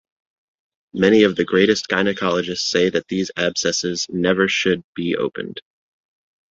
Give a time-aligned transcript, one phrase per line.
[0.93, 5.61] Many of the greatest gynecologists say that these abscesses never should be opened.